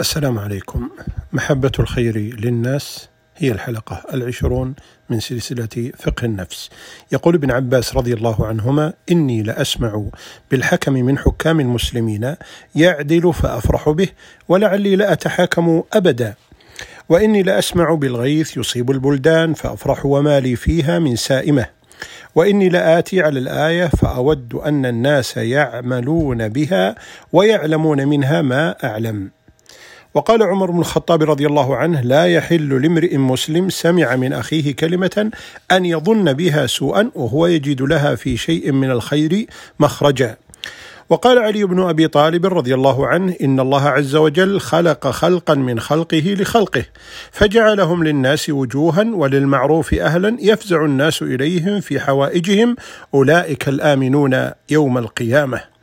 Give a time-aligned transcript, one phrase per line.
[0.00, 0.88] السلام عليكم.
[1.32, 4.74] محبة الخير للناس هي الحلقة العشرون
[5.10, 6.70] من سلسلة فقه النفس.
[7.12, 10.04] يقول ابن عباس رضي الله عنهما إني لأسمع
[10.50, 12.34] بالحكم من حكام المسلمين
[12.74, 14.08] يعدل فأفرح به
[14.48, 16.34] ولعلي لأتحاكم أبدا.
[17.08, 21.66] وإني لأسمع بالغيث يصيب البلدان فأفرح وما لي فيها من سائمة.
[22.34, 26.94] وإني لآتي على الآية فأود أن الناس يعملون بها
[27.32, 29.30] ويعلمون منها ما أعلم.
[30.14, 35.30] وقال عمر بن الخطاب رضي الله عنه لا يحل لامرئ مسلم سمع من أخيه كلمة
[35.70, 39.46] أن يظن بها سوءا وهو يجد لها في شيء من الخير
[39.80, 40.36] مخرجا.
[41.10, 45.80] وقال علي بن أبي طالب رضي الله عنه إن الله عز وجل خلق خلقا من
[45.80, 46.84] خلقه لخلقه
[47.32, 52.76] فجعلهم للناس وجوها وللمعروف أهلا يفزع الناس إليهم في حوائجهم
[53.14, 55.79] أولئك الآمنون يوم القيامة.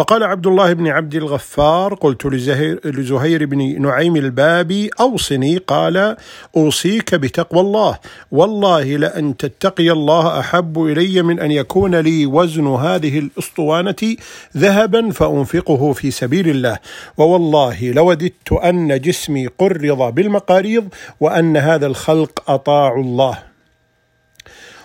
[0.00, 6.16] وقال عبد الله بن عبد الغفار قلت لزهير, لزهير بن نعيم البابي أوصني قال
[6.56, 7.98] أوصيك بتقوى الله.
[8.30, 14.16] والله لأن تتقي الله أحب إلي من أن يكون لي وزن هذه الأسطوانة
[14.56, 16.78] ذهبا فأنفقه في سبيل الله.
[17.18, 20.88] ووالله لوددت أن جسمي قرض بالمقاريض
[21.20, 23.49] وأن هذا الخلق أطاعوا الله.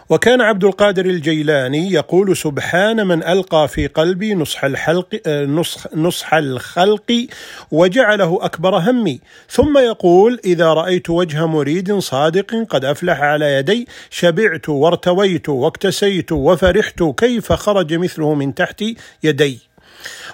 [0.10, 7.28] وكان عبد القادر الجيلاني يقول سبحان من ألقى في قلبي نصح الحلق نصح, نصح الخلق
[7.72, 9.20] وجعله أكبر همي.
[9.50, 17.04] ثم يقول إذا رأيت وجه مريد صادق قد أفلح على يدي شبعت وارتويت واكتسيت وفرحت
[17.18, 18.84] كيف خرج مثله من تحت
[19.24, 19.60] يدي؟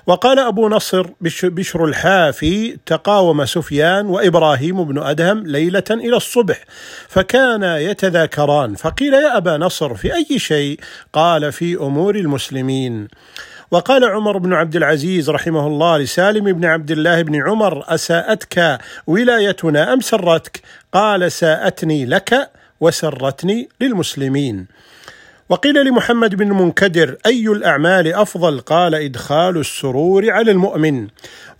[0.08, 1.08] وقال أبو نصر
[1.44, 6.64] بشر الحافي تقاوم سفيان وإبراهيم بن أدهم ليلة إلى الصبح
[7.08, 8.76] فكانا يتذاكران.
[8.76, 10.80] فقيل يا أبا نصر في أي شيء؟
[11.14, 13.08] قال في أمور المسلمين.
[13.72, 19.94] وقال عمر بن عبد العزيز رحمه الله لسالم بن عبد الله بن عمر أساءتك ولايتنا
[19.94, 20.62] أم سرتك؟
[20.94, 22.50] قال ساءتني لك
[22.80, 24.68] وسرتني للمسلمين.
[25.52, 31.08] وقيل لمحمد بن المنكدر أي الأعمال أفضل؟ قال إدخال السرور على المؤمن.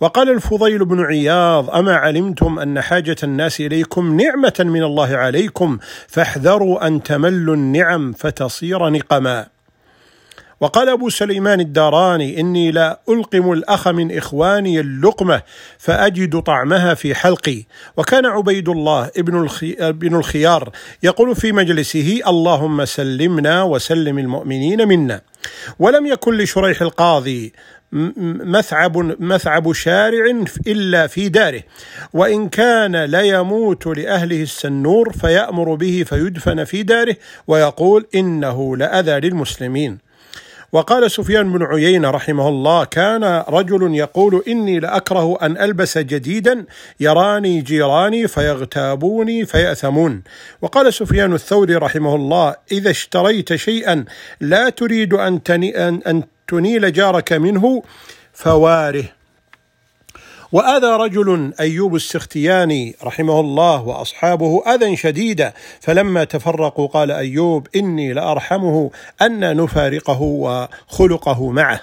[0.00, 5.78] وقال الفضيل بن عياض أما علمتم أن حاجة الناس إليكم نعمة من الله عليكم
[6.08, 9.46] فاحذروا أن تملوا النعم فتصير نقما.
[10.62, 15.42] وقال أبو سليمان الداراني إني لا ألقم الأخ من إخواني اللقمة
[15.78, 17.62] فأجد طعمها في حلقي.
[17.96, 19.76] وكان عبيد الله ابن, الخي...
[19.80, 20.70] ابن الخيار
[21.02, 25.20] يقول في مجلسه اللهم سلمنا وسلم المؤمنين منا.
[25.78, 27.52] ولم يكن لشريح القاضي
[27.92, 31.62] مثعب مثعب شارع إلا في داره.
[32.12, 40.11] وإن كان ليموت لأهله السنور فيأمر به فيدفن في داره ويقول إنه لأذى للمسلمين.
[40.72, 46.64] وقال سفيان بن عيينة رحمه الله كان رجل يقول إني لأكره أن ألبس جديدا
[47.00, 50.22] يراني جيراني فيغتابوني فيأثمون.
[50.62, 54.04] وقال سفيان الثوري رحمه الله إذا اشتريت شيئا
[54.40, 55.40] لا تريد أن,
[56.06, 57.82] أن تنيل جارك منه
[58.32, 59.04] فواره.
[60.52, 68.90] وأذى رجل أيوب السختياني رحمه الله وأصحابه أذى شديدا فلما تفرقوا قال أيوب إني لأرحمه
[69.22, 71.80] أن نفارقه وخلقه معه.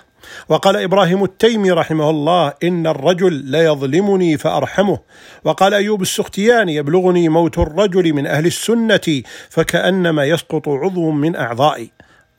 [0.49, 4.99] وقال إبراهيم التيمي رحمه الله إن الرجل ليظلمني فأرحمه.
[5.43, 11.91] وقال أيوب السختياني يبلغني موت الرجل من أهل السنة فكأنما يسقط عضو من أعضائي.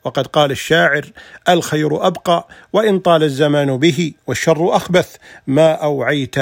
[0.03, 1.05] وقد قال الشاعر
[1.49, 5.15] الخير أبقى وإن طال الزمان به والشر أخبث
[5.47, 6.35] ما أوعيت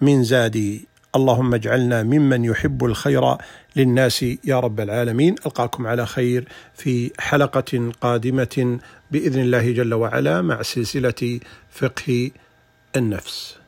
[0.00, 0.88] من زادي.
[1.16, 3.36] اللهم اجعلنا ممن يحب الخير
[3.76, 5.34] للناس يا رب العالمين.
[5.46, 8.78] ألقاكم على خير في حلقة قادمة
[9.10, 12.30] بإذن الله جل وعلا مع سلسلة فقه
[12.96, 13.65] النفس.